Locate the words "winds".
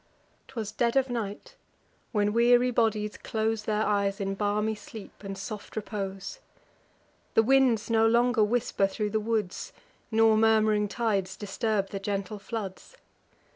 7.43-7.87